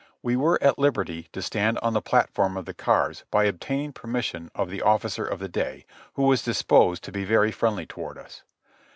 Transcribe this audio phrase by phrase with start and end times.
[0.23, 4.49] We were at liberty to stand on the platform of the cars by obtaining permission
[4.55, 8.41] of the officer of the day, who was disposed to be very friendly toward us.